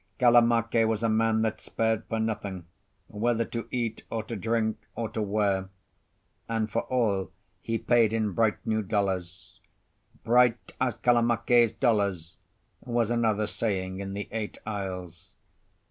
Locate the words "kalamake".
0.19-0.87